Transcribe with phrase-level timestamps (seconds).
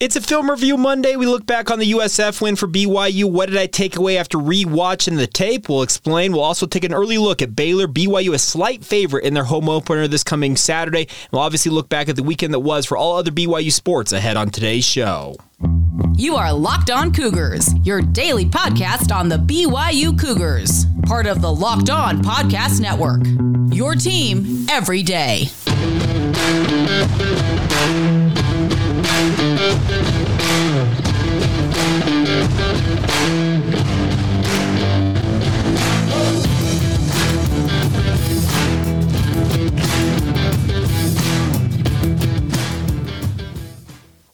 [0.00, 1.16] It's a film review Monday.
[1.16, 3.24] We look back on the USF win for BYU.
[3.24, 5.68] What did I take away after re-watching the tape?
[5.68, 6.30] We'll explain.
[6.30, 7.88] We'll also take an early look at Baylor.
[7.88, 11.08] BYU a slight favorite in their home opener this coming Saturday.
[11.32, 14.36] We'll obviously look back at the weekend that was for all other BYU sports ahead
[14.36, 15.34] on today's show.
[16.14, 21.52] You are Locked On Cougars, your daily podcast on the BYU Cougars, part of the
[21.52, 23.22] Locked On Podcast Network.
[23.74, 25.48] Your team every day.
[29.70, 30.27] Thank you.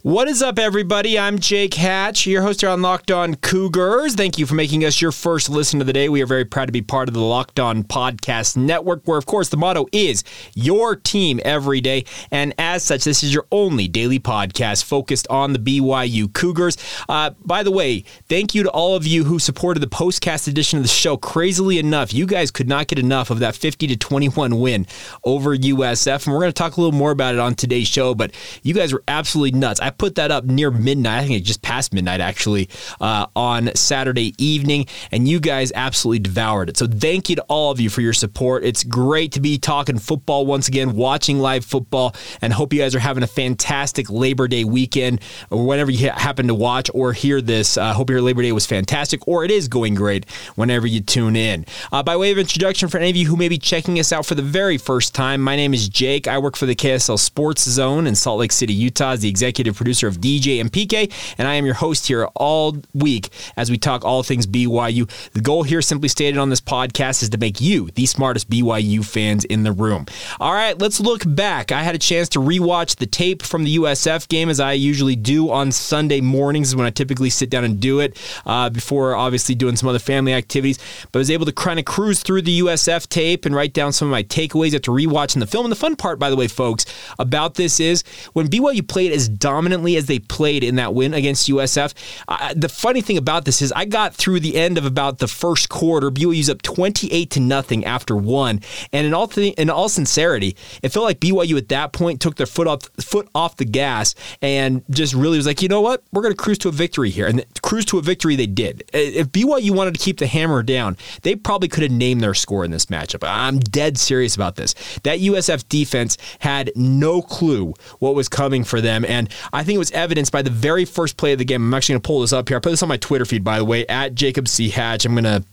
[0.05, 1.19] What is up, everybody?
[1.19, 4.15] I'm Jake Hatch, your host here on Locked On Cougars.
[4.15, 6.11] Thank you for making us your first listen of the day.
[6.11, 9.25] We are very proud to be part of the Locked On Podcast Network, where, of
[9.25, 12.05] course, the motto is your team every day.
[12.31, 16.77] And as such, this is your only daily podcast focused on the BYU Cougars.
[17.09, 20.77] Uh, by the way, thank you to all of you who supported the postcast edition
[20.77, 21.17] of the show.
[21.17, 24.87] Crazily enough, you guys could not get enough of that 50 to 21 win
[25.25, 26.27] over USF.
[26.27, 28.75] And we're going to talk a little more about it on today's show, but you
[28.75, 29.81] guys were absolutely nuts.
[29.81, 31.19] I put that up near midnight.
[31.19, 32.69] I think it just passed midnight actually
[33.01, 36.77] uh, on Saturday evening, and you guys absolutely devoured it.
[36.77, 38.65] So thank you to all of you for your support.
[38.65, 42.95] It's great to be talking football once again, watching live football, and hope you guys
[42.95, 45.21] are having a fantastic Labor Day weekend
[45.51, 47.77] or whenever you happen to watch or hear this.
[47.77, 51.01] I uh, hope your Labor Day was fantastic, or it is going great whenever you
[51.01, 51.67] tune in.
[51.93, 54.27] Uh, by way of introduction, for any of you who may be checking us out
[54.27, 56.29] for the very first time, my name is Jake.
[56.29, 59.77] I work for the KSL Sports Zone in Salt Lake City, Utah, as the executive
[59.85, 63.77] producer of DJ and PK, and I am your host here all week as we
[63.77, 65.11] talk all things BYU.
[65.33, 69.05] The goal here, simply stated on this podcast, is to make you the smartest BYU
[69.05, 70.07] fans in the room.
[70.41, 71.71] All right, let's look back.
[71.71, 75.17] I had a chance to rewatch the tape from the USF game as I usually
[75.17, 79.55] do on Sunday mornings when I typically sit down and do it uh, before obviously
[79.55, 80.79] doing some other family activities.
[81.13, 83.93] But I was able to kind of cruise through the USF tape and write down
[83.93, 85.67] some of my takeaways after rewatching the film.
[85.67, 86.87] And the fun part, by the way, folks,
[87.19, 89.29] about this is when BYU played as
[89.75, 91.95] dominantly as they played in that win against USF.
[92.29, 95.29] Uh, the funny thing about this is I got through the end of about the
[95.29, 96.11] first quarter.
[96.11, 98.61] BYU's up 28 to nothing after one,
[98.93, 102.37] and in all th- in all sincerity, it felt like BYU at that point took
[102.37, 106.03] their foot off foot off the gas and just really was like, you know what,
[106.13, 108.85] we're going to cruise to a victory here, and cruise to a victory they did.
[108.93, 112.65] If BYU wanted to keep the hammer down, they probably could have named their score
[112.65, 113.27] in this matchup.
[113.27, 114.75] I'm dead serious about this.
[115.03, 119.79] That USF defense had no clue what was coming for them, and I think it
[119.79, 121.63] was evidenced by the very first play of the game.
[121.63, 122.57] I'm actually going to pull this up here.
[122.57, 124.69] I put this on my Twitter feed, by the way, at Jacob C.
[124.69, 125.05] Hatch.
[125.05, 125.45] I'm going to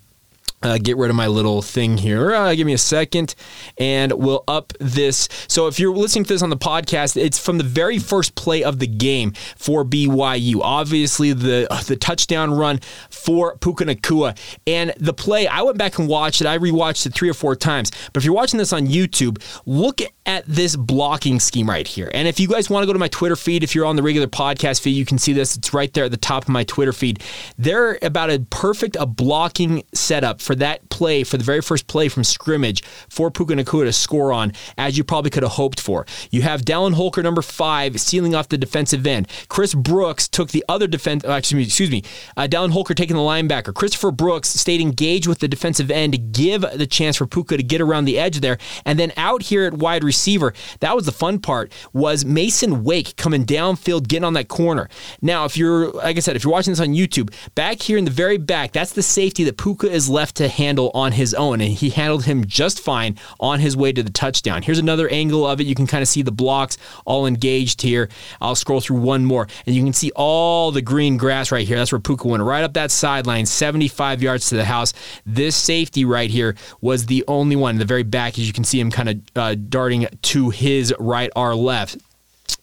[0.63, 2.33] uh, get rid of my little thing here.
[2.33, 3.35] Uh, give me a second,
[3.77, 5.27] and we'll up this.
[5.47, 8.63] So if you're listening to this on the podcast, it's from the very first play
[8.63, 10.59] of the game for BYU.
[10.61, 12.79] Obviously, the the touchdown run
[13.23, 15.47] for Puka Nacua, and the play.
[15.47, 16.47] I went back and watched it.
[16.47, 17.91] I rewatched it three or four times.
[18.13, 22.09] But if you're watching this on YouTube, look at this blocking scheme right here.
[22.13, 24.03] And if you guys want to go to my Twitter feed, if you're on the
[24.03, 25.55] regular podcast feed, you can see this.
[25.55, 27.21] It's right there at the top of my Twitter feed.
[27.57, 32.09] They're about a perfect a blocking setup for that play, for the very first play
[32.09, 36.05] from scrimmage for Puka Nacua to score on, as you probably could have hoped for.
[36.29, 39.27] You have Dallin Holker, number five, sealing off the defensive end.
[39.47, 42.03] Chris Brooks took the other defense, uh, excuse me, excuse me,
[42.37, 43.73] uh, Dallin Holker taking the linebacker.
[43.73, 47.63] Christopher Brooks stayed engaged with the defensive end to give the chance for Puka to
[47.63, 48.57] get around the edge there.
[48.85, 53.16] And then out here at wide receiver, that was the fun part, was Mason Wake
[53.16, 54.89] coming downfield, getting on that corner.
[55.22, 58.05] Now, if you're, like I said, if you're watching this on YouTube, back here in
[58.05, 61.61] the very back, that's the safety that Puka is left to handle on his own,
[61.61, 64.61] and he handled him just fine on his way to the touchdown.
[64.61, 65.67] Here's another angle of it.
[65.67, 68.09] You can kind of see the blocks all engaged here.
[68.39, 71.78] I'll scroll through one more, and you can see all the green grass right here.
[71.78, 74.93] That's where Puka went right up that sideline, 75 yards to the house.
[75.25, 78.64] This safety right here was the only one in the very back, as you can
[78.64, 81.97] see him kind of uh, darting to his right, or left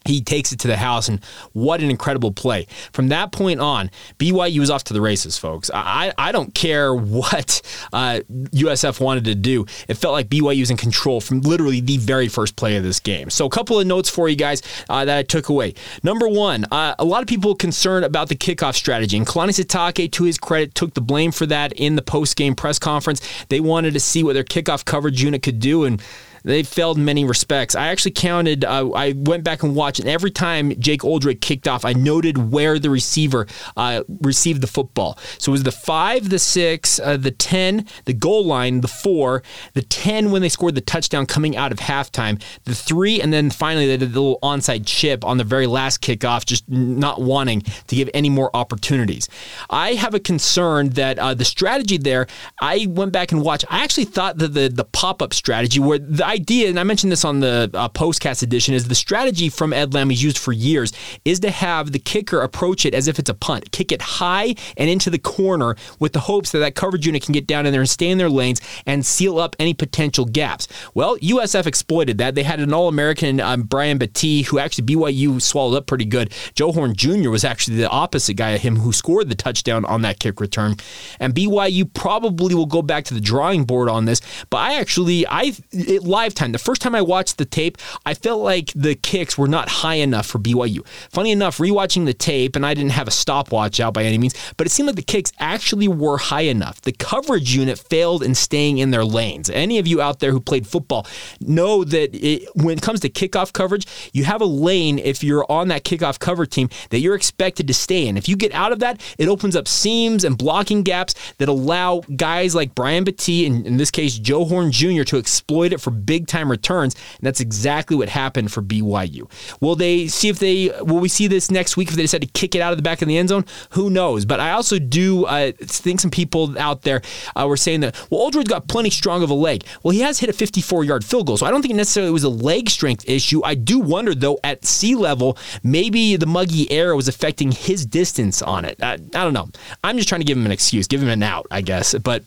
[0.05, 2.67] he takes it to the house, and what an incredible play.
[2.93, 5.70] From that point on, BYU was off to the races, folks.
[5.73, 7.62] I, I don't care what
[7.93, 9.67] uh, USF wanted to do.
[9.88, 13.00] It felt like BYU was in control from literally the very first play of this
[13.00, 13.31] game.
[13.31, 15.75] So, a couple of notes for you guys uh, that I took away.
[16.02, 20.11] Number one, uh, a lot of people concerned about the kickoff strategy, and Kalani Sitake,
[20.12, 23.20] to his credit, took the blame for that in the post game press conference.
[23.49, 26.02] They wanted to see what their kickoff coverage unit could do, and
[26.44, 27.75] They failed in many respects.
[27.75, 31.69] I actually counted, uh, I went back and watched, and every time Jake Oldroyd kicked
[31.69, 33.46] off, I noted where the receiver
[33.76, 35.19] uh, received the football.
[35.38, 39.43] So it was the five, the six, uh, the 10, the goal line, the four,
[39.75, 43.50] the 10 when they scored the touchdown coming out of halftime, the three, and then
[43.50, 47.62] finally they did the little onside chip on the very last kickoff, just not wanting
[47.87, 49.29] to give any more opportunities.
[49.70, 52.26] I have a concern that uh, the strategy there,
[52.61, 55.99] I went back and watched, I actually thought that the, the pop up strategy, where
[55.99, 59.73] the idea, and I mentioned this on the uh, postcast edition, is the strategy from
[59.73, 60.93] Ed Lamb he's used for years
[61.25, 64.55] is to have the kicker approach it as if it's a punt, kick it high
[64.77, 67.73] and into the corner with the hopes that that coverage unit can get down in
[67.73, 70.69] there and stay in their lanes and seal up any potential gaps.
[70.95, 72.35] Well, USF exploited that.
[72.35, 76.33] They had an All American, um, Brian Battie, who actually BYU swallowed up pretty good.
[76.55, 77.31] Joe Horn Jr.
[77.31, 80.77] was actually the opposite guy of him who scored the touchdown on that kick return.
[81.19, 84.21] And BYU probably will go back to the drawing board on this.
[84.51, 88.12] But I actually, I it, live time, the first time I watched the tape, I
[88.12, 90.85] felt like the kicks were not high enough for BYU.
[91.11, 94.35] Funny enough, rewatching the tape, and I didn't have a stopwatch out by any means,
[94.56, 96.81] but it seemed like the kicks actually were high enough.
[96.81, 99.49] The coverage unit failed in staying in their lanes.
[99.49, 101.06] Any of you out there who played football
[101.41, 105.47] know that it, when it comes to kickoff coverage, you have a lane if you're
[105.49, 108.17] on that kickoff cover team that you're expected to stay in.
[108.17, 112.00] If you get out of that, it opens up seams and blocking gaps that allow
[112.17, 115.93] guys like Brian Battie, and in this case, Joe Horn Jr., to exploit it for
[116.09, 116.95] big time returns.
[116.95, 119.31] And that's exactly what happened for BYU.
[119.61, 122.29] Will they see if they, will we see this next week if they decide to
[122.29, 123.45] kick it out of the back of the end zone?
[123.73, 124.25] Who knows?
[124.25, 127.03] But I also do uh, think some people out there
[127.37, 129.65] uh, were saying that, well, Oldroyd's got plenty strong of a leg.
[129.83, 132.15] Well, he has hit a 54 yard field goal, so I don't think necessarily it
[132.15, 133.43] was a leg strength issue.
[133.45, 138.41] I do wonder, though, at sea level, maybe the muggy air was affecting his distance
[138.41, 138.83] on it.
[138.83, 139.51] I, I don't know.
[139.85, 141.95] I'm just trying to give him an excuse, give him an out, I guess.
[141.95, 142.25] But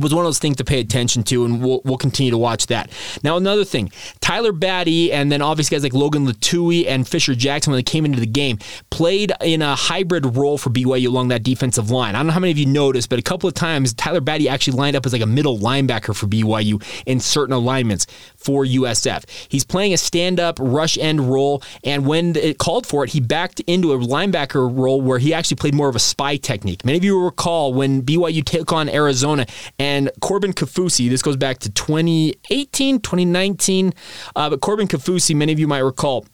[0.00, 2.66] was one of those things to pay attention to, and we'll, we'll continue to watch
[2.66, 2.90] that.
[3.22, 7.70] Now, another thing, Tyler Batty, and then obviously guys like Logan Lutui and Fisher Jackson,
[7.72, 8.58] when they came into the game,
[8.90, 12.14] played in a hybrid role for BYU along that defensive line.
[12.14, 14.48] I don't know how many of you noticed, but a couple of times Tyler Batty
[14.48, 18.06] actually lined up as like a middle linebacker for BYU in certain alignments
[18.36, 19.24] for USF.
[19.48, 23.60] He's playing a stand-up rush end role, and when it called for it, he backed
[23.60, 26.84] into a linebacker role where he actually played more of a spy technique.
[26.84, 29.46] Many of you will recall when BYU took on Arizona
[29.84, 31.10] and Corbin Kaufusi.
[31.10, 33.92] this goes back to 2018, 2019,
[34.34, 36.24] uh, but Corbin Kaufusi, many of you might recall,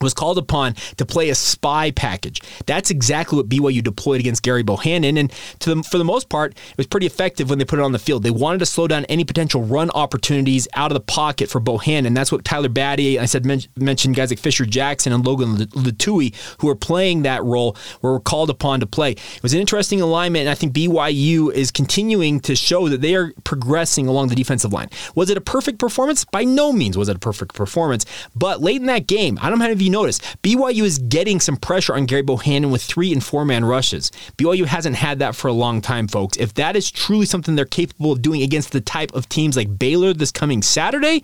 [0.00, 2.40] was called upon to play a spy package.
[2.66, 5.30] That's exactly what BYU deployed against Gary Bohanon, and
[5.60, 7.98] the, for the most part, it was pretty effective when they put it on the
[7.98, 8.22] field.
[8.22, 12.14] They wanted to slow down any potential run opportunities out of the pocket for Bohanon.
[12.14, 16.34] That's what Tyler Batty, I said, men- mentioned guys like Fisher Jackson and Logan Lutui,
[16.60, 19.12] who were playing that role, were called upon to play.
[19.12, 23.14] It was an interesting alignment, and I think BYU is continuing to show that they
[23.14, 24.88] are progressing along the defensive line.
[25.14, 26.24] Was it a perfect performance?
[26.24, 28.04] By no means was it a perfect performance,
[28.34, 31.56] but late in that game, I don't know how you notice, BYU is getting some
[31.56, 34.10] pressure on Gary Bohanon with three and four man rushes.
[34.36, 36.36] BYU hasn't had that for a long time, folks.
[36.38, 39.78] If that is truly something they're capable of doing against the type of teams like
[39.78, 41.22] Baylor this coming Saturday,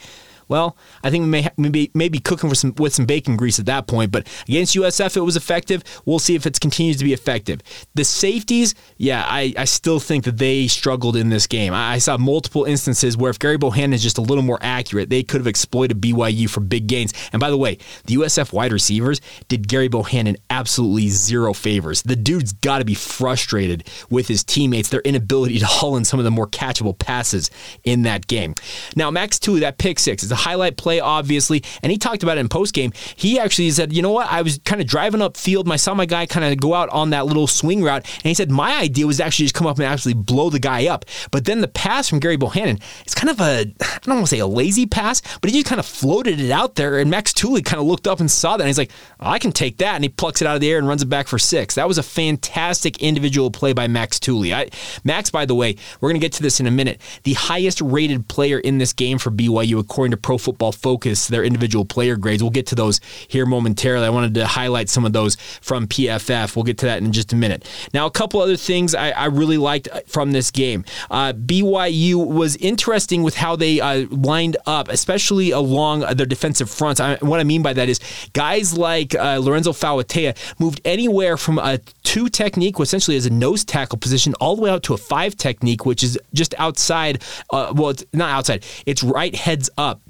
[0.50, 3.66] well, I think we may maybe maybe cooking with some with some bacon grease at
[3.66, 4.10] that point.
[4.10, 5.84] But against USF, it was effective.
[6.04, 7.60] We'll see if it continues to be effective.
[7.94, 11.72] The safeties, yeah, I, I still think that they struggled in this game.
[11.72, 15.08] I, I saw multiple instances where if Gary Bohanon is just a little more accurate,
[15.08, 17.14] they could have exploited BYU for big gains.
[17.32, 22.02] And by the way, the USF wide receivers did Gary Bohanon absolutely zero favors.
[22.02, 26.18] The dude's got to be frustrated with his teammates, their inability to haul in some
[26.18, 27.52] of the more catchable passes
[27.84, 28.56] in that game.
[28.96, 32.38] Now, Max Tooley, that pick six is a highlight play, obviously, and he talked about
[32.38, 32.92] it in post game.
[33.16, 34.30] He actually said, you know what?
[34.30, 35.70] I was kind of driving up field.
[35.70, 38.34] I saw my guy kind of go out on that little swing route, and he
[38.34, 41.04] said my idea was actually just come up and actually blow the guy up.
[41.30, 44.34] But then the pass from Gary Bohanon, it's kind of a I don't want to
[44.34, 47.32] say a lazy pass, but he just kind of floated it out there, and Max
[47.32, 49.94] Tooley kind of looked up and saw that, and he's like, I can take that,
[49.94, 51.74] and he plucks it out of the air and runs it back for six.
[51.74, 54.54] That was a fantastic individual play by Max Tooley.
[54.54, 54.70] I,
[55.04, 57.00] Max, by the way, we're going to get to this in a minute.
[57.24, 61.42] The highest rated player in this game for BYU, according to Pro Football Focus, their
[61.42, 62.40] individual player grades.
[62.40, 64.06] We'll get to those here momentarily.
[64.06, 66.54] I wanted to highlight some of those from PFF.
[66.54, 67.68] We'll get to that in just a minute.
[67.92, 70.84] Now, a couple other things I, I really liked from this game.
[71.10, 77.00] Uh, BYU was interesting with how they uh, lined up, especially along their defensive fronts.
[77.00, 77.98] I, what I mean by that is
[78.32, 83.64] guys like uh, Lorenzo Fauatea moved anywhere from a two technique, essentially as a nose
[83.64, 87.20] tackle position, all the way out to a five technique, which is just outside.
[87.50, 88.64] Uh, well, it's not outside.
[88.86, 90.00] It's right heads up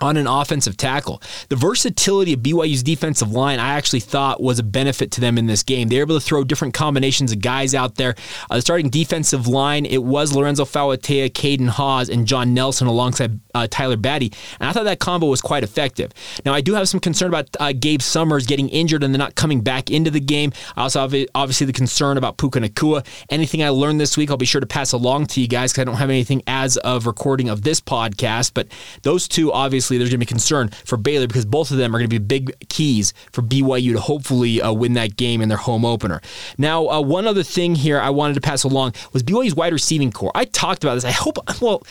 [0.00, 1.22] on an offensive tackle.
[1.48, 5.46] The versatility of BYU's defensive line, I actually thought was a benefit to them in
[5.46, 5.88] this game.
[5.88, 8.14] They were able to throw different combinations of guys out there.
[8.50, 13.40] Uh, the starting defensive line, it was Lorenzo Fauatea, Caden Haws, and John Nelson alongside
[13.54, 14.32] uh, Tyler Batty.
[14.60, 16.12] And I thought that combo was quite effective.
[16.44, 19.34] Now, I do have some concern about uh, Gabe Summers getting injured and then not
[19.34, 20.52] coming back into the game.
[20.76, 23.04] I also have obviously the concern about Puka Nacua.
[23.30, 25.82] Anything I learned this week, I'll be sure to pass along to you guys because
[25.82, 28.52] I don't have anything as of recording of this podcast.
[28.54, 28.68] But
[29.02, 31.98] those two, obviously, there's going to be concern for Baylor because both of them are
[31.98, 35.58] going to be big keys for BYU to hopefully uh, win that game in their
[35.58, 36.20] home opener.
[36.58, 40.12] Now, uh, one other thing here I wanted to pass along was BYU's wide receiving
[40.12, 40.32] corps.
[40.34, 41.04] I talked about this.
[41.04, 41.82] I hope, well,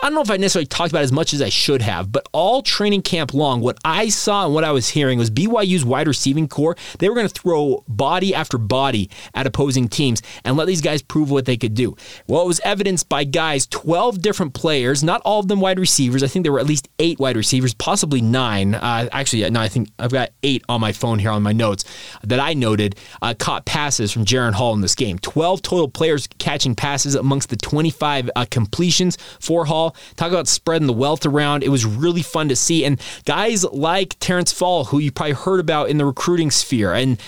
[0.00, 2.28] I don't know if I necessarily talked about as much as I should have, but
[2.32, 6.06] all training camp long, what I saw and what I was hearing was BYU's wide
[6.06, 6.76] receiving corps.
[7.00, 11.02] They were going to throw body after body at opposing teams and let these guys
[11.02, 11.96] prove what they could do.
[12.28, 16.22] Well, it was evidenced by guys, 12 different players, not all of them wide receivers.
[16.22, 18.76] I think there were at least eight wide receivers, possibly nine.
[18.76, 21.84] Uh, actually, no, I think I've got eight on my phone here on my notes
[22.22, 25.18] that I noted uh, caught passes from Jaren Hall in this game.
[25.18, 29.87] 12 total players catching passes amongst the 25 uh, completions for Hall.
[30.16, 31.62] Talk about spreading the wealth around.
[31.62, 32.84] It was really fun to see.
[32.84, 37.18] And guys like Terrence Fall, who you probably heard about in the recruiting sphere, and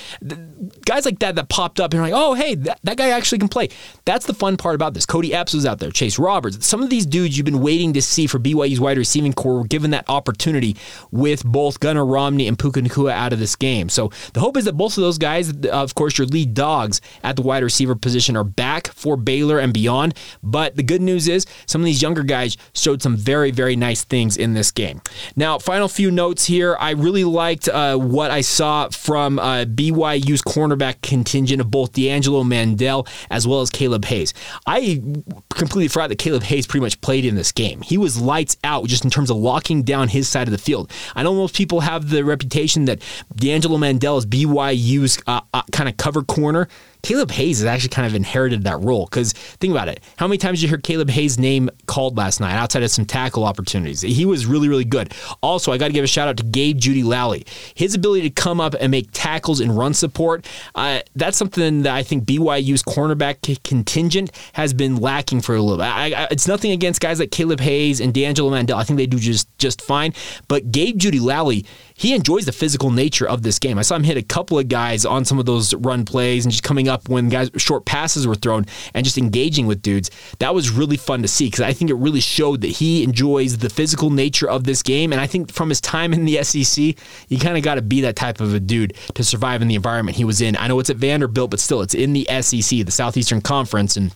[0.84, 3.48] guys like that that popped up and like, oh, hey, that, that guy actually can
[3.48, 3.68] play.
[4.04, 5.06] That's the fun part about this.
[5.06, 6.66] Cody Epps was out there, Chase Roberts.
[6.66, 9.64] Some of these dudes you've been waiting to see for BYU's wide receiving corps were
[9.64, 10.76] given that opportunity
[11.10, 13.88] with both Gunnar Romney and Puka Nacua out of this game.
[13.88, 17.00] So the hope is that both of those guys, uh, of course, your lead dogs
[17.22, 20.14] at the wide receiver position, are back for Baylor and beyond.
[20.42, 24.04] But the good news is some of these younger guys showed some very, very nice
[24.04, 25.00] things in this game.
[25.36, 26.76] Now, final few notes here.
[26.78, 32.42] I really liked uh, what I saw from uh, BYU's cornerback contingent of both D'Angelo
[32.42, 34.34] Mandell as well as Kaleb Hayes.
[34.66, 35.02] I
[35.50, 37.82] completely forgot that Kaleb Hayes pretty much played in this game.
[37.82, 40.90] He was lights out just in terms of locking down his side of the field.
[41.14, 43.02] I know most people have the reputation that
[43.34, 46.68] D'Angelo Mandell is BYU's uh, uh kind of cover corner.
[47.02, 50.00] Kaleb Hayes has actually kind of inherited that role because think about it.
[50.16, 53.04] How many times did you hear Kaleb Hayes' name called last night outside of some
[53.04, 54.00] tackle opportunities?
[54.02, 55.12] He was really, really good.
[55.42, 57.46] Also, I got to give a shout out to Gabe Jeudy-Lally.
[57.74, 61.94] His ability to come up and make tackles and run support, uh, that's something that
[61.94, 65.86] I think BYU's cornerback contingent has been lacking for a little bit.
[65.86, 68.76] I, I, it's nothing against guys like Kaleb Hayes and D'Angelo Mandell.
[68.76, 70.12] I think they do just, just fine.
[70.48, 71.64] But Gabe Jeudy-Lally,
[72.00, 73.78] he enjoys the physical nature of this game.
[73.78, 76.50] I saw him hit a couple of guys on some of those run plays and
[76.50, 78.64] just coming up when guys short passes were thrown
[78.94, 80.10] and just engaging with dudes.
[80.38, 83.58] That was really fun to see because I think it really showed that he enjoys
[83.58, 85.12] the physical nature of this game.
[85.12, 86.96] And I think from his time in the SEC,
[87.28, 89.74] you kind of got to be that type of a dude to survive in the
[89.74, 90.56] environment he was in.
[90.56, 94.14] I know it's at Vanderbilt, but still, it's in the SEC, the Southeastern Conference, and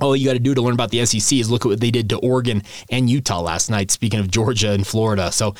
[0.00, 1.90] all you got to do to learn about the SEC is look at what they
[1.90, 3.90] did to Oregon and Utah last night.
[3.90, 5.54] Speaking of Georgia and Florida, so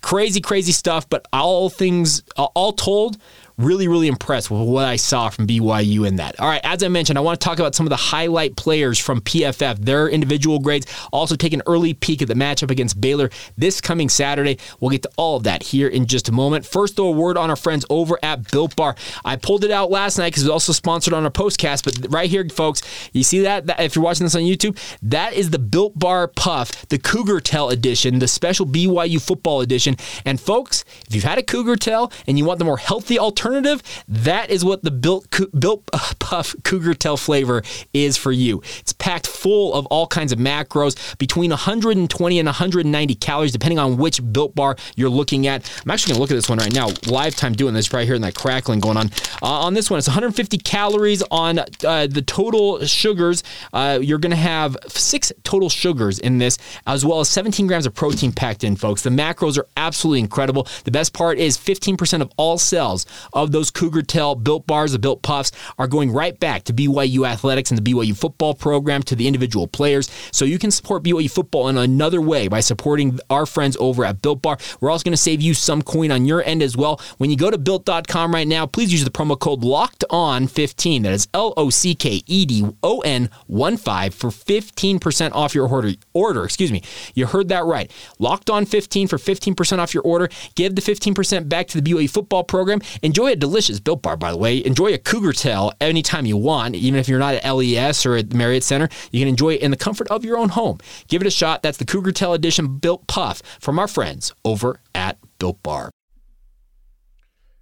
[0.00, 1.08] crazy, crazy stuff.
[1.08, 3.18] But all things, all told,
[3.58, 6.38] really, really impressed with what I saw from BYU in that.
[6.38, 8.98] All right, as I mentioned, I want to talk about some of the highlight players
[8.98, 10.86] from PFF, their individual grades.
[11.12, 14.58] Also, take an early peek at the matchup against Baylor this coming Saturday.
[14.78, 16.64] We'll get to all of that here in just a moment.
[16.64, 18.94] First, though, a word on our friends over at Built Bar.
[19.24, 22.12] I pulled it out last night because it was also sponsored on our postcast, but
[22.12, 23.66] right here, folks, you see that?
[23.66, 23.80] that?
[23.80, 27.70] If you're watching this on YouTube, that is the Built Bar Puff, the Cougar Tail
[27.70, 29.96] edition, the special BYU football edition.
[30.24, 33.47] And folks, if you've had a Cougar Tail and you want the more healthy alternative,
[33.48, 35.26] alternative, that is what the built
[35.58, 35.86] built
[36.18, 37.62] puff cougar tail flavor
[37.92, 38.62] is for you.
[38.80, 43.96] It's packed full of all kinds of macros, between 120 and 190 calories, depending on
[43.96, 45.70] which built bar you're looking at.
[45.84, 48.22] I'm actually gonna look at this one right now, live time doing this, right hearing
[48.22, 49.10] that crackling going on.
[49.42, 53.42] Uh, on this one, it's 150 calories on uh, the total sugars.
[53.72, 57.94] Uh, you're gonna have six total sugars in this, as well as 17 grams of
[57.94, 59.02] protein packed in, folks.
[59.02, 60.66] The macros are absolutely incredible.
[60.84, 63.06] The best part is 15% of all cells
[63.42, 67.26] of those Cougar Tail built bars, the built puffs, are going right back to BYU
[67.26, 70.10] athletics and the BYU football program to the individual players.
[70.32, 74.22] So you can support BYU football in another way by supporting our friends over at
[74.22, 74.58] Built Bar.
[74.80, 77.00] We're also going to save you some coin on your end as well.
[77.18, 81.02] When you go to built.com right now, please use the promo code locked on 15.
[81.02, 85.54] That is L O C K E D O N 1 5 for 15% off
[85.54, 85.92] your order.
[86.12, 86.82] Order, excuse me.
[87.14, 87.90] You heard that right.
[88.18, 90.28] Locked on 15 for 15% off your order.
[90.54, 92.80] Give the 15% back to the BYU football program.
[93.02, 94.64] Enjoy Enjoy a delicious Built Bar, by the way.
[94.64, 98.30] Enjoy a Cougar Tail anytime you want, even if you're not at LES or at
[98.30, 98.88] the Marriott Center.
[99.12, 100.78] You can enjoy it in the comfort of your own home.
[101.08, 101.62] Give it a shot.
[101.62, 105.90] That's the Cougar Tail Edition Built Puff from our friends over at Built Bar.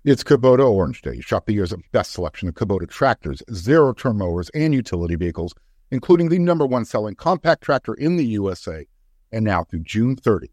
[0.04, 1.20] It's Kubota Orange Day.
[1.20, 5.52] Shop the year's best selection of Kubota tractors, zero turn mowers, and utility vehicles,
[5.90, 8.86] including the number one selling compact tractor in the USA.
[9.32, 10.48] And now through June 30,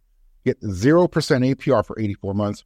[0.46, 2.65] Get 0% APR for 84 months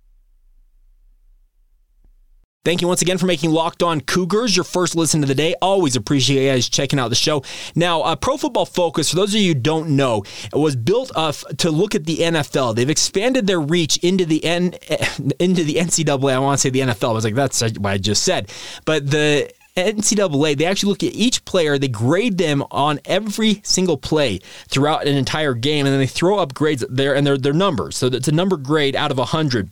[2.63, 5.55] Thank you once again for making Locked On Cougars your first listen of the day.
[5.63, 7.41] Always appreciate you guys checking out the show.
[7.73, 11.37] Now, uh, Pro Football Focus, for those of you who don't know, was built up
[11.57, 12.75] to look at the NFL.
[12.75, 14.75] They've expanded their reach into the N,
[15.39, 16.33] into the NCAA.
[16.33, 17.09] I want to say the NFL.
[17.09, 18.51] I was like, that's what I just said.
[18.85, 23.97] But the NCAA, they actually look at each player, they grade them on every single
[23.97, 27.53] play throughout an entire game, and then they throw up grades there and they're, they're
[27.53, 27.97] numbers.
[27.97, 29.71] So it's a number grade out of 100.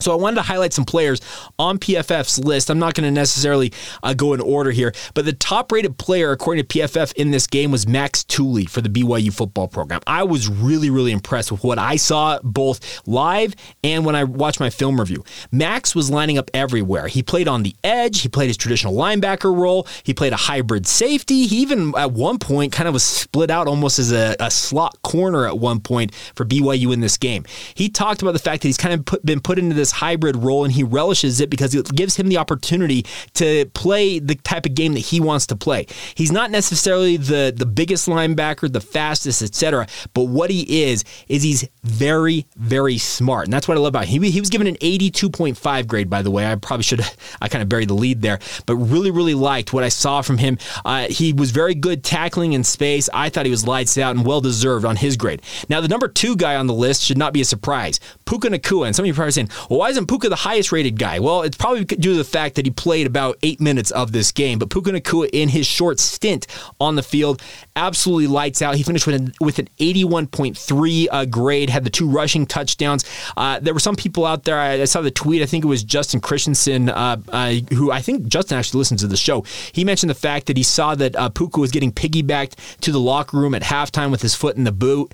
[0.00, 1.20] So I wanted to highlight some players
[1.58, 2.70] on PFF's list.
[2.70, 6.64] I'm not going to necessarily uh, go in order here, but the top-rated player according
[6.64, 10.00] to PFF in this game was Max Tooley for the BYU football program.
[10.06, 14.60] I was really, really impressed with what I saw both live and when I watched
[14.60, 15.24] my film review.
[15.52, 17.08] Max was lining up everywhere.
[17.08, 18.22] He played on the edge.
[18.22, 19.86] He played his traditional linebacker role.
[20.02, 21.46] He played a hybrid safety.
[21.46, 25.00] He even at one point kind of was split out almost as a, a slot
[25.02, 27.44] corner at one point for BYU in this game.
[27.74, 29.98] He talked about the fact that he's kind of put, been put into this this
[29.98, 33.04] hybrid role and he relishes it because it gives him the opportunity
[33.34, 35.86] to play the type of game that he wants to play.
[36.14, 39.86] He's not necessarily the the biggest linebacker, the fastest, etc.
[40.14, 44.06] But what he is is he's very very smart, and that's what I love about
[44.06, 44.22] him.
[44.22, 46.50] He, he was given an 82.5 grade, by the way.
[46.50, 49.72] I probably should have I kind of buried the lead there, but really really liked
[49.72, 50.58] what I saw from him.
[50.84, 53.08] Uh, he was very good tackling in space.
[53.14, 55.42] I thought he was lights out and well deserved on his grade.
[55.68, 58.00] Now the number two guy on the list should not be a surprise.
[58.26, 60.72] Puka Nacua, and some of you are probably saying, well, why isn't Puka the highest
[60.72, 61.20] rated guy?
[61.20, 64.32] Well, it's probably due to the fact that he played about eight minutes of this
[64.32, 64.58] game.
[64.58, 66.48] But Puka Nacua in his short stint
[66.80, 67.40] on the field,
[67.78, 68.74] absolutely lights out.
[68.74, 73.04] He finished with an, with an 81.3 uh, grade, had the two rushing touchdowns.
[73.36, 75.68] Uh, there were some people out there, I, I, saw the tweet, I think it
[75.68, 79.44] was Justin Christensen, uh, uh who I think Justin actually listens to the show.
[79.72, 83.00] He mentioned the fact that he saw that uh, Puka was getting piggybacked to the
[83.00, 85.12] locker room at halftime with his foot in the boot.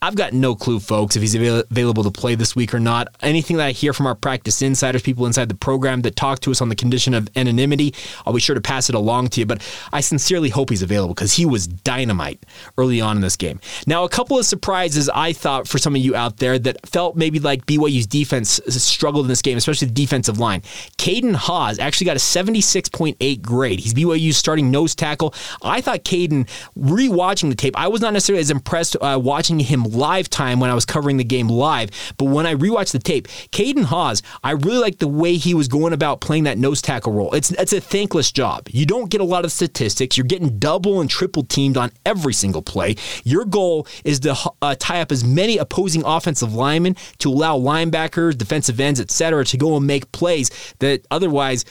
[0.00, 3.08] I've got no clue, folks, if he's avail- available to play this week or not.
[3.20, 6.50] Anything that I hear from our practice insiders, people inside the program that talk to
[6.50, 7.94] us on the condition of anonymity,
[8.24, 9.46] I'll be sure to pass it along to you.
[9.46, 12.44] But I sincerely hope he's available because he was dynamite
[12.76, 13.58] early on in this game.
[13.86, 17.16] Now, a couple of surprises I thought for some of you out there that felt
[17.16, 20.60] maybe like BYU's defense struggled in this game, especially the defensive line.
[20.98, 23.80] Caden Haws actually got a 76.8 grade.
[23.80, 25.34] He's BYU's starting nose tackle.
[25.62, 29.84] I thought Caden, rewatching the tape, I was not necessarily as impressed uh, watching him
[29.84, 33.28] live time when I was covering the game live, but when I rewatched the tape,
[33.52, 37.12] Caden Haws, I really like the way he was going about playing that nose tackle
[37.12, 37.32] role.
[37.32, 38.68] It's it's a thankless job.
[38.70, 40.16] You don't get a lot of statistics.
[40.16, 42.96] You're getting double and triple teamed on every single play.
[43.24, 48.36] Your goal is to uh, tie up as many opposing offensive linemen to allow linebackers,
[48.36, 51.64] defensive ends, etc., to go and make plays that otherwise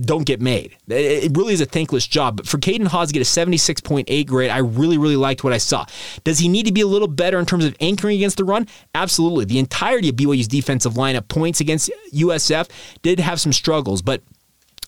[0.00, 0.76] don't get made.
[0.88, 2.36] It really is a thankless job.
[2.36, 5.58] But for Caden Haws to get a 76.8 grade, I really, really liked what I
[5.58, 5.86] saw.
[6.24, 8.66] Does he need to be a little better in terms of anchoring against the run?
[8.94, 9.44] Absolutely.
[9.44, 12.68] The entirety of BYU's defensive lineup points against USF
[13.02, 14.22] did have some struggles, but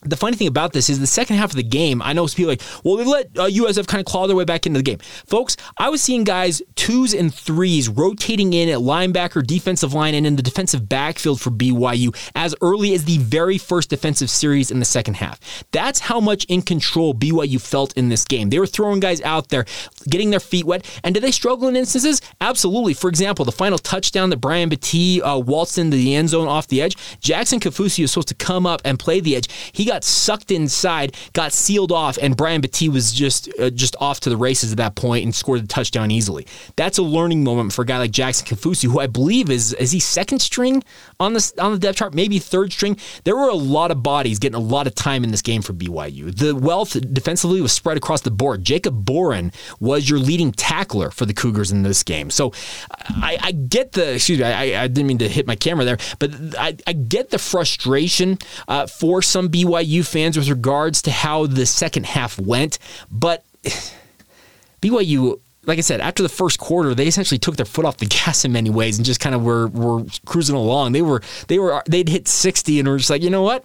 [0.02, 2.46] the funny thing about this is the second half of the game, I know people
[2.46, 4.98] like, well, they let uh, USF kind of claw their way back into the game.
[5.26, 10.26] Folks, I was seeing guys twos and threes rotating in at linebacker, defensive line, and
[10.26, 14.78] in the defensive backfield for BYU as early as the very first defensive series in
[14.78, 15.38] the second half.
[15.70, 18.48] That's how much in control BYU felt in this game.
[18.48, 19.66] They were throwing guys out there,
[20.08, 20.86] getting their feet wet.
[21.04, 22.22] And did they struggle in instances?
[22.40, 22.94] Absolutely.
[22.94, 26.68] For example, the final touchdown that Brian Battie uh, waltzed into the end zone off
[26.68, 29.48] the edge, Jackson Kaufusi was supposed to come up and play the edge.
[29.72, 34.20] He got sucked inside, got sealed off, and Brian Battie was just uh, just off
[34.20, 36.46] to the races at that point and scored the touchdown easily.
[36.76, 39.90] That's a learning moment for a guy like Jackson Kaufusi, who I believe is is
[39.90, 40.84] he second string
[41.18, 42.96] on the on the depth chart, maybe third string.
[43.24, 45.72] There were a lot of bodies getting a lot of time in this game for
[45.72, 46.34] BYU.
[46.36, 48.64] The wealth defensively was spread across the board.
[48.64, 49.50] Jacob Boren
[49.80, 52.30] was your leading tackler for the Cougars in this game.
[52.30, 52.52] So
[52.90, 55.98] I, I get the excuse me, I, I, didn't mean to hit my camera there,
[56.20, 61.10] but I, I get the frustration uh, for some BYU BYU fans with regards to
[61.10, 62.78] how the second half went,
[63.10, 63.44] but
[64.82, 68.06] BYU like I said, after the first quarter, they essentially took their foot off the
[68.24, 70.92] gas in many ways and just kind of were were cruising along.
[70.92, 73.64] They were they were they'd hit 60 and were just like, you know what?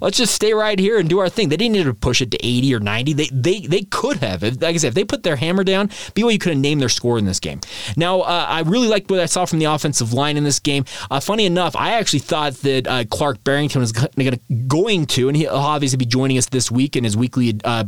[0.00, 1.48] Let's just stay right here and do our thing.
[1.48, 3.12] They didn't need to push it to 80 or 90.
[3.12, 4.42] They they they could have.
[4.42, 7.18] Like I said, if they put their hammer down, BYU could have named their score
[7.18, 7.60] in this game.
[7.96, 10.84] Now, uh, I really liked what I saw from the offensive line in this game.
[11.10, 15.36] Uh, funny enough, I actually thought that uh, Clark Barrington was gonna, going to, and
[15.36, 17.84] he'll obviously be joining us this week in his weekly uh,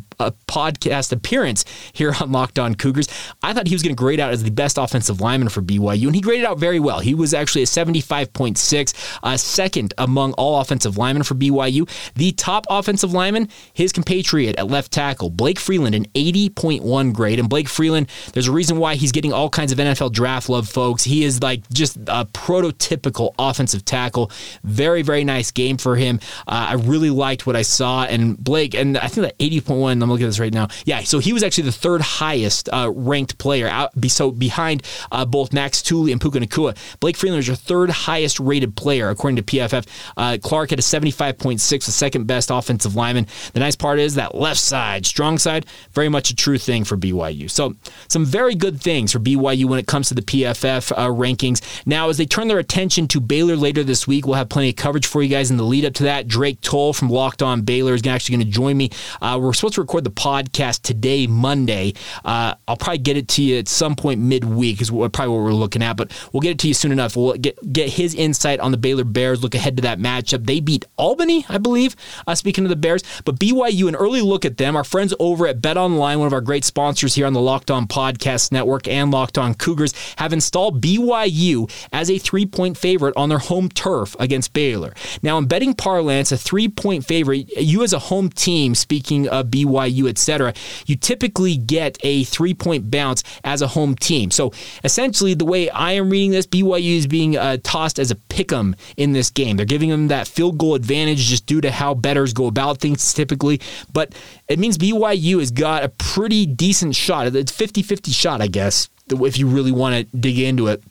[0.48, 3.08] podcast appearance here on Locked On Cougars.
[3.42, 6.06] I thought he was going to grade out as the best offensive lineman for BYU,
[6.06, 7.00] and he graded out very well.
[7.00, 11.65] He was actually a 75.6, uh, second among all offensive linemen for BYU.
[12.14, 17.38] The top offensive lineman, his compatriot at left tackle, Blake Freeland, an 80.1 grade.
[17.38, 20.68] And Blake Freeland, there's a reason why he's getting all kinds of NFL draft love,
[20.68, 21.04] folks.
[21.04, 24.30] He is like just a prototypical offensive tackle.
[24.64, 26.20] Very, very nice game for him.
[26.46, 28.04] Uh, I really liked what I saw.
[28.04, 30.68] And Blake, and I think that 80.1, I'm looking at this right now.
[30.84, 35.24] Yeah, so he was actually the third highest uh, ranked player out, so behind uh,
[35.24, 36.76] both Max Tooley and Puka Nacua.
[37.00, 39.86] Blake Freeland was your third highest rated player according to PFF.
[40.16, 43.26] Uh, Clark had a 75.6, the second best offensive lineman.
[43.52, 46.96] The nice part is that left side, strong side, very much a true thing for
[46.96, 47.50] BYU.
[47.50, 47.74] So
[48.08, 51.62] some very good things for BYU when it comes to the PFF uh, rankings.
[51.86, 54.76] Now, as they turn their attention to Baylor later this week, we'll have plenty of
[54.76, 56.28] coverage for you guys in the lead up to that.
[56.28, 58.90] Drake Toll from Locked On Baylor is actually going to join me.
[59.20, 61.94] Uh, we're supposed to record the podcast today, Monday.
[62.24, 65.52] Uh, I'll probably get it to you at some point midweek, is probably what we're
[65.52, 67.16] looking at, but we'll get it to you soon enough.
[67.16, 70.46] We'll get, get his insight on the Baylor Bears, look ahead to that matchup.
[70.46, 73.02] They beat Albany, I believe, uh, speaking of the Bears.
[73.24, 74.76] But BYU, an early look at them.
[74.76, 77.70] Our friends over at Bet Online, one of our great sponsors here on the Locked
[77.70, 83.14] On Podcast Network and Locked On Cougars, have installed BYU as a three point favorite
[83.16, 84.94] on their home turf against Baylor.
[85.22, 89.46] Now, in betting parlance, a three point favorite, you as a home team, speaking of
[89.46, 90.54] BYU, etc.,
[90.86, 94.30] you typically get a three point bounce as a home team.
[94.30, 94.52] So
[94.84, 98.52] essentially, the way I am reading this, BYU is being uh, tossed as a pick
[98.52, 99.56] 'em in this game.
[99.56, 103.12] They're giving them that field goal advantage just due to how bettors go about things
[103.12, 103.60] typically.
[103.92, 104.14] But
[104.48, 107.34] it means BYU has got a pretty decent shot.
[107.34, 110.82] It's 50 50 shot, I guess, if you really want to dig into it,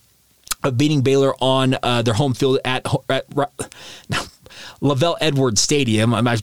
[0.63, 3.25] of beating Baylor on uh, their home field at, at
[4.81, 6.13] LaVell Edwards Stadium.
[6.13, 6.37] I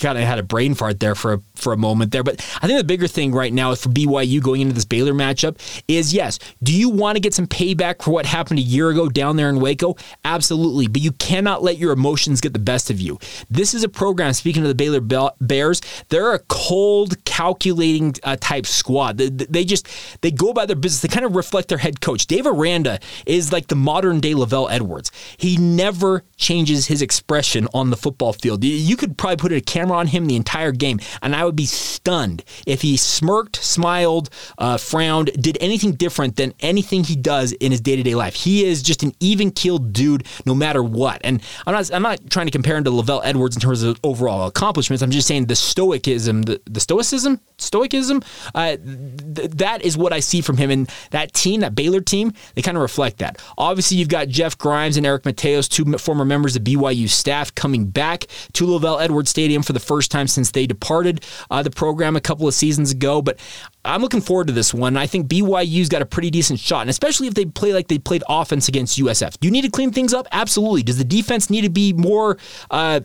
[0.00, 2.66] kind of had a brain fart there for a, for a moment there, but I
[2.66, 6.38] think the bigger thing right now for BYU going into this Baylor matchup is yes,
[6.62, 9.48] do you want to get some payback for what happened a year ago down there
[9.48, 9.96] in Waco?
[10.24, 13.18] Absolutely, but you cannot let your emotions get the best of you.
[13.50, 14.32] This is a program.
[14.32, 15.00] Speaking of the Baylor
[15.40, 19.18] Bears, they're a cold, calculating uh, type squad.
[19.18, 19.88] They, they, just
[20.20, 21.00] they go by their business.
[21.00, 22.26] They kind of reflect their head coach.
[22.26, 25.10] Dave Aranda is like the modern day LaVell Edwards.
[25.36, 28.64] He never changes his expression on the football field.
[28.64, 31.66] You could probably put a camera on him the entire game, and I would be
[31.66, 37.72] stunned if he smirked, smiled, uh, frowned, did anything different than anything he does in
[37.72, 38.34] his day to day life.
[38.34, 41.20] He is just an even keeled dude, no matter what.
[41.24, 43.98] And I'm not I'm not trying to compare him to LaVell Edwards in terms of
[44.02, 45.02] overall accomplishments.
[45.02, 48.22] I'm just saying the stoicism, the, the stoicism, stoicism.
[48.54, 52.32] Uh, th- that is what I see from him, and that team, that Baylor team,
[52.54, 53.40] they kind of reflect that.
[53.56, 57.86] Obviously, you've got Jeff Grimes and Eric Mateos, two former members of BYU staff, coming
[57.86, 62.16] back to LaVell Edwards Stadium for the first time since they departed uh, the program
[62.16, 63.20] a couple of seasons ago.
[63.22, 63.38] But
[63.84, 64.96] I'm looking forward to this one.
[64.96, 67.98] I think BYU's got a pretty decent shot, and especially if they play like they
[67.98, 69.38] played offense against USF.
[69.40, 70.26] Do you need to clean things up?
[70.32, 70.82] Absolutely.
[70.82, 72.38] Does the defense need to be more?
[72.70, 73.00] Uh,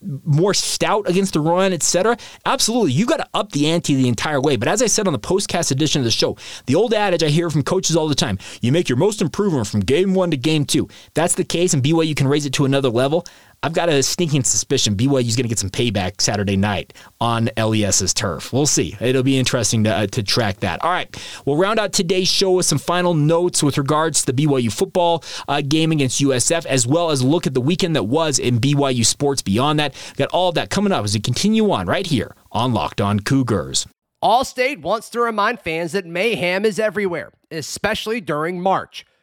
[0.00, 2.16] more stout against the run, etc.
[2.46, 4.56] Absolutely, you've got to up the ante the entire way.
[4.56, 7.28] But as I said on the postcast edition of the show, the old adage I
[7.28, 10.36] hear from coaches all the time: you make your most improvement from game one to
[10.36, 10.88] game two.
[11.14, 13.26] That's the case, and BYU can raise it to another level.
[13.62, 18.14] I've got a sneaking suspicion BYU's going to get some payback Saturday night on LES's
[18.14, 18.52] turf.
[18.52, 18.96] We'll see.
[19.00, 20.82] It'll be interesting to, uh, to track that.
[20.84, 24.46] All right, we'll round out today's show with some final notes with regards to the
[24.46, 28.38] BYU football uh, game against USF, as well as look at the weekend that was
[28.38, 29.94] in BYU sports beyond that.
[30.16, 33.18] Got all of that coming up as we continue on right here on Locked On
[33.18, 33.86] Cougars.
[34.22, 39.04] Allstate wants to remind fans that mayhem is everywhere, especially during March.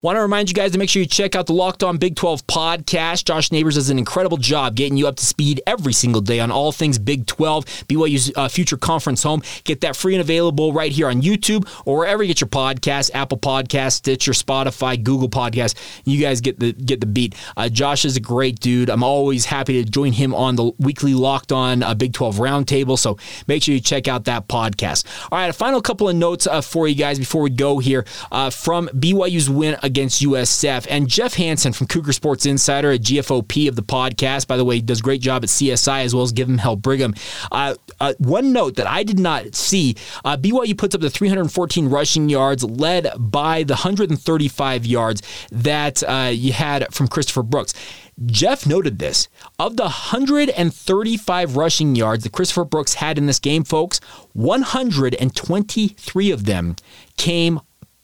[0.00, 2.14] Want to remind you guys to make sure you check out the Locked On Big
[2.14, 3.24] 12 podcast.
[3.24, 6.52] Josh Neighbors does an incredible job getting you up to speed every single day on
[6.52, 9.42] all things Big 12, BYU's uh, future conference home.
[9.64, 13.10] Get that free and available right here on YouTube or wherever you get your podcasts,
[13.12, 15.74] Apple Podcasts, Stitcher, Spotify, Google Podcasts.
[16.04, 17.34] You guys get the get the beat.
[17.56, 18.90] Uh, Josh is a great dude.
[18.90, 22.96] I'm always happy to join him on the weekly Locked On uh, Big 12 Roundtable.
[22.96, 25.06] So make sure you check out that podcast.
[25.32, 28.04] All right, a final couple of notes uh, for you guys before we go here
[28.30, 30.86] uh, from BYU's win against USF.
[30.88, 34.80] And Jeff Hansen from Cougar Sports Insider, a GFOP of the podcast, by the way,
[34.80, 37.14] does great job at CSI as well as Give Him Hell Brigham.
[37.50, 41.88] Uh, uh, one note that I did not see uh, BYU puts up the 314
[41.88, 47.74] rushing yards, led by the 135 yards that uh, you had from Christopher Brooks.
[48.26, 49.28] Jeff noted this.
[49.58, 54.00] Of the 135 rushing yards that Christopher Brooks had in this game, folks,
[54.32, 56.76] 123 of them
[57.16, 57.60] came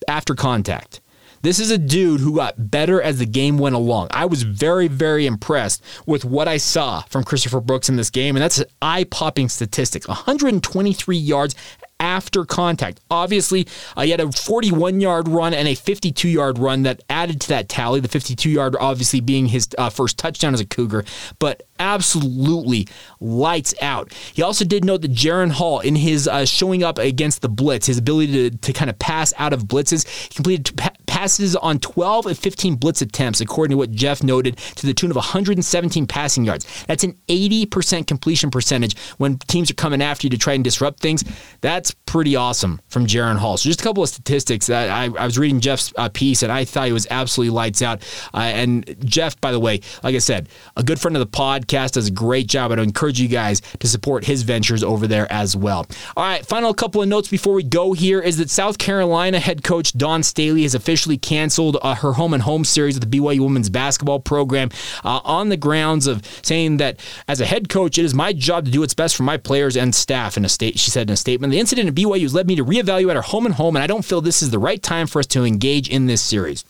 [0.09, 1.01] after contact.
[1.45, 4.09] This is a dude who got better as the game went along.
[4.13, 8.35] I was very, very impressed with what I saw from Christopher Brooks in this game,
[8.35, 11.55] and that's an eye popping statistics 123 yards
[12.01, 13.01] after contact.
[13.11, 17.43] Obviously, uh, he had a 41 yard run and a 52 yard run that added
[17.43, 18.01] to that tally.
[18.01, 21.05] The 52 yard, obviously, being his uh, first touchdown as a Cougar,
[21.39, 22.89] but absolutely
[23.21, 24.13] lights out.
[24.33, 27.87] He also did note that Jaren Hall, in his uh, showing up against the blitz,
[27.87, 30.81] his ability to, to kind of pass out of blitzes, he completed
[31.15, 35.13] passes on 12 of 15 blitz attempts, according to what Jeff noted, to the tune
[35.13, 36.67] of 117 passing yards.
[36.89, 40.99] That's an 80% completion percentage when teams are coming after you to try and disrupt
[40.99, 41.23] things.
[41.61, 43.57] That's pretty awesome from Jaren Hall.
[43.57, 44.69] So just a couple of statistics.
[44.69, 48.03] I, I, was reading Jeff's uh, piece and I thought he was absolutely lights out.
[48.35, 51.93] Uh, and Jeff, by the way, like I said, a good friend of the podcast,
[51.93, 52.73] does a great job.
[52.73, 55.87] I'd encourage you guys to support his ventures over there as well.
[56.17, 59.63] All right, final couple of notes before we go here is that South Carolina head
[59.63, 63.41] coach Dawn Staley has officially canceled uh, her home and home series with the BYU
[63.41, 64.71] women's basketball program
[65.05, 68.65] uh, on the grounds of saying that as a head coach, it is my job
[68.65, 70.37] to do what's best for my players and staff.
[70.37, 72.57] In a state, she said in a statement, the incident at BYU has led me
[72.57, 75.07] to reevaluate our home and home, and I don't feel this is the right time
[75.07, 76.65] for us to engage in this series.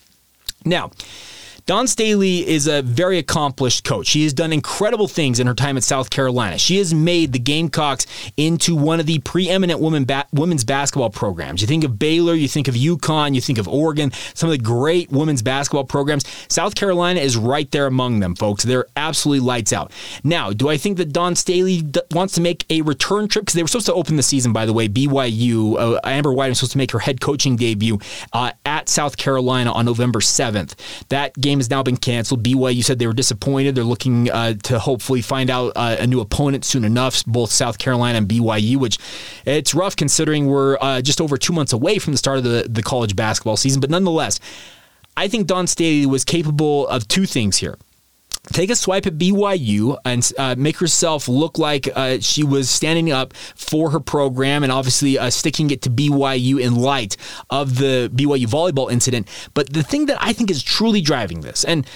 [0.65, 0.91] Now,
[1.67, 4.07] Dawn Staley is a very accomplished coach.
[4.09, 6.59] She has done incredible things in her time at South Carolina.
[6.59, 11.63] She has made the Gamecocks into one of the preeminent women ba- women's basketball programs.
[11.63, 14.63] You think of Baylor, you think of UConn, you think of Oregon, some of the
[14.63, 16.27] great women's basketball programs.
[16.49, 18.63] South Carolina is right there among them, folks.
[18.65, 19.91] They're absolutely lights out.
[20.23, 23.47] Now, do I think that Dawn Staley d- wants to make a return trip?
[23.47, 24.87] Because they were supposed to open the season, by the way.
[24.87, 27.99] BYU, uh, Amber White was supposed to make her head coaching debut
[28.35, 30.75] uh, at South Carolina on November 7th.
[31.09, 32.43] That game game has now been canceled.
[32.43, 33.75] BYU said they were disappointed.
[33.75, 37.79] They're looking uh, to hopefully find out uh, a new opponent soon enough, both South
[37.79, 38.99] Carolina and BYU, which
[39.47, 42.67] it's rough considering we're uh, just over two months away from the start of the,
[42.69, 43.81] the college basketball season.
[43.81, 44.41] But nonetheless,
[45.17, 47.79] I think Dawn Staley was capable of two things here
[48.53, 53.11] take a swipe at BYU and uh, make herself look like uh, she was standing
[53.11, 57.17] up for her program and obviously uh, sticking it to BYU in light
[57.51, 59.29] of the BYU volleyball incident.
[59.55, 61.87] But the thing that I think is truly driving this, and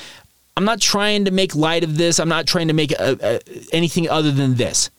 [0.56, 3.40] I'm not trying to make light of this, I'm not trying to make a, a,
[3.72, 4.90] anything other than this.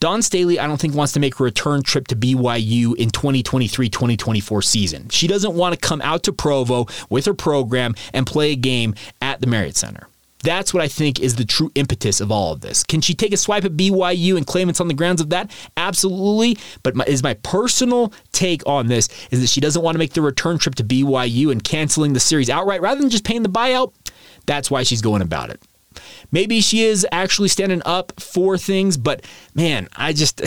[0.00, 3.88] Dawn Staley, I don't think, wants to make a return trip to BYU in 2023
[3.88, 5.08] 2024 season.
[5.08, 8.94] She doesn't want to come out to Provo with her program and play a game
[9.20, 10.06] at the Marriott Center.
[10.44, 12.84] That's what I think is the true impetus of all of this.
[12.84, 15.50] Can she take a swipe at BYU and claim it's on the grounds of that?
[15.76, 16.56] Absolutely.
[16.82, 20.12] But my, is my personal take on this is that she doesn't want to make
[20.12, 23.48] the return trip to BYU and canceling the series outright rather than just paying the
[23.48, 23.92] buyout.
[24.46, 25.60] That's why she's going about it.
[26.30, 29.24] Maybe she is actually standing up for things, but
[29.54, 30.42] man, I just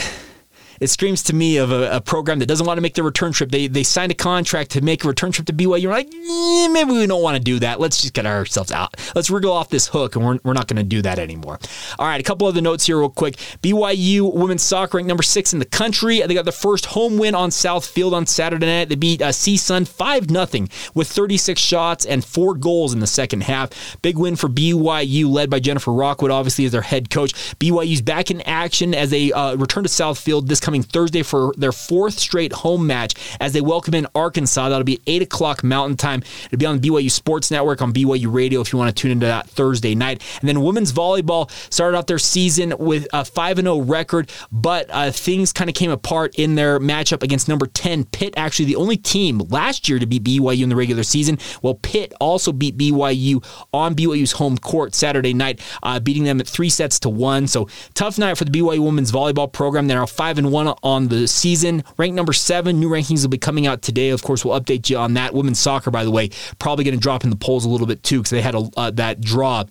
[0.81, 3.31] it screams to me of a, a, program that doesn't want to make the return
[3.31, 3.51] trip.
[3.51, 5.79] They they signed a contract to make a return trip to BYU.
[5.79, 7.79] You're like, eh, maybe we don't want to do that.
[7.79, 8.95] Let's just get ourselves out.
[9.13, 11.59] Let's wriggle off this hook, and we're, we're not going to do that anymore.
[11.99, 13.35] All right, a couple of the notes here, real quick.
[13.61, 16.19] BYU women's soccer ranked number six in the country.
[16.21, 18.89] They got the first home win on South Field on Saturday night.
[18.89, 23.43] They beat uh, CSUN 5 0 with 36 shots and four goals in the second
[23.43, 24.01] half.
[24.01, 27.33] Big win for BYU, led by Jennifer Rockwood, obviously, as their head coach.
[27.59, 31.53] BYU's back in action as they uh, return to South Field this coming Thursday for
[31.57, 34.69] their fourth straight home match as they welcome in Arkansas.
[34.69, 36.23] That'll be 8 o'clock Mountain Time.
[36.45, 39.25] It'll be on BYU Sports Network on BYU Radio if you want to tune into
[39.25, 40.21] that Thursday night.
[40.39, 45.11] And then women's volleyball started out their season with a 5 0 record, but uh,
[45.11, 48.33] things kind of came apart in their matchup against number 10 Pitt.
[48.37, 51.37] Actually, the only team last year to beat BYU in the regular season.
[51.61, 56.47] Well, Pitt also beat BYU on BYU's home court Saturday night, uh, beating them at
[56.47, 57.47] three sets to one.
[57.47, 59.87] So tough night for the BYU women's volleyball program.
[59.87, 61.83] They're now 5 and 1 one on the season.
[61.97, 62.79] Ranked number seven.
[62.79, 64.09] New rankings will be coming out today.
[64.09, 65.33] Of course, we'll update you on that.
[65.33, 68.03] Women's soccer, by the way, probably going to drop in the polls a little bit
[68.03, 69.63] too because they had a, uh, that draw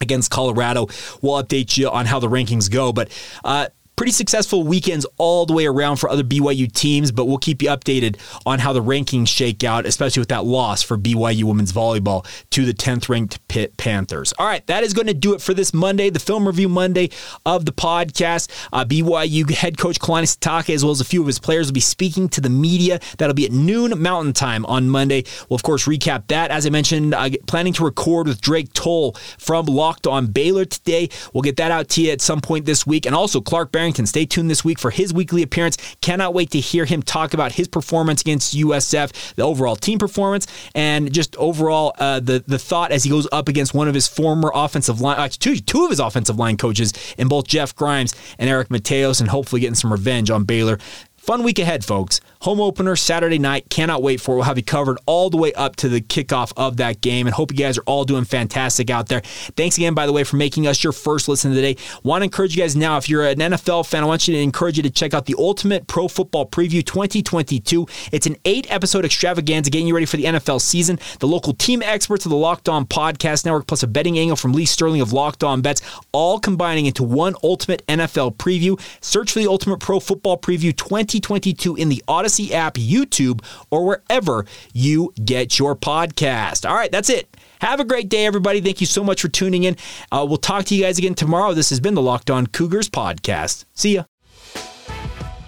[0.00, 0.88] against Colorado.
[1.22, 2.92] We'll update you on how the rankings go.
[2.92, 3.10] But
[3.44, 7.62] uh, pretty successful weekends all the way around for other BYU teams, but we'll keep
[7.62, 11.72] you updated on how the rankings shake out, especially with that loss for BYU women's
[11.72, 14.32] volleyball to the 10th ranked Pitt Panthers.
[14.38, 17.10] All right, that is going to do it for this Monday, the Film Review Monday
[17.46, 18.50] of the podcast.
[18.72, 21.74] Uh, BYU head coach Kalani Sitake, as well as a few of his players, will
[21.74, 22.98] be speaking to the media.
[23.18, 25.24] That'll be at noon Mountain Time on Monday.
[25.48, 26.50] We'll, of course, recap that.
[26.50, 31.08] As I mentioned, uh, planning to record with Drake Toll from Locked on Baylor today.
[31.32, 33.06] We'll get that out to you at some point this week.
[33.06, 34.06] And also, Clark Barron Barrington.
[34.06, 35.76] Stay tuned this week for his weekly appearance.
[36.00, 40.46] Cannot wait to hear him talk about his performance against USF, the overall team performance,
[40.74, 44.08] and just overall uh, the the thought as he goes up against one of his
[44.08, 48.14] former offensive line, uh, two, two of his offensive line coaches in both Jeff Grimes
[48.38, 50.78] and Eric Mateos, and hopefully getting some revenge on Baylor.
[51.24, 52.20] Fun week ahead, folks.
[52.40, 53.70] Home opener Saturday night.
[53.70, 54.34] Cannot wait for it.
[54.34, 57.26] We'll have you covered all the way up to the kickoff of that game.
[57.26, 59.22] And hope you guys are all doing fantastic out there.
[59.56, 61.80] Thanks again, by the way, for making us your first listen of the day.
[62.02, 64.40] Want to encourage you guys now, if you're an NFL fan, I want you to
[64.42, 67.86] encourage you to check out the Ultimate Pro Football Preview 2022.
[68.12, 70.98] It's an eight episode extravaganza getting you ready for the NFL season.
[71.20, 74.52] The local team experts of the Locked On Podcast Network, plus a betting angle from
[74.52, 75.80] Lee Sterling of Locked On Bets,
[76.12, 78.78] all combining into one Ultimate NFL Preview.
[79.02, 80.76] Search for the Ultimate Pro Football Preview
[81.20, 86.68] 2022 in the Audacy app, YouTube, or wherever you get your podcast.
[86.68, 87.34] All right, that's it.
[87.60, 88.60] Have a great day, everybody.
[88.60, 89.76] Thank you so much for tuning in.
[90.12, 91.54] Uh, we'll talk to you guys again tomorrow.
[91.54, 93.64] This has been the Locked On Cougars podcast.
[93.74, 94.04] See ya.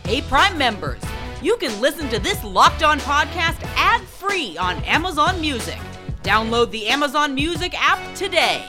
[0.05, 1.03] Hey, Prime members,
[1.43, 5.79] you can listen to this Locked On podcast ad free on Amazon Music.
[6.23, 8.65] Download the Amazon Music app today.